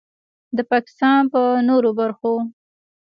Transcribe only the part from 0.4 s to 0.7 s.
د